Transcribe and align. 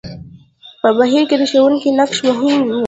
په 0.81 0.89
بهير 0.97 1.23
کې 1.29 1.35
د 1.37 1.43
ښوونکي 1.51 1.89
نقش 1.99 2.17
مهم 2.27 2.59
وي. 2.67 2.77